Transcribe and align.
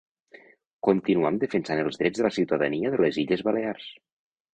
Continuam 0.87 1.37
defensant 1.43 1.81
els 1.81 1.99
Drets 2.03 2.21
de 2.21 2.25
la 2.29 2.31
ciutadania 2.39 2.93
de 2.95 3.01
les 3.05 3.21
Illes 3.25 3.45
Balears. 3.49 3.87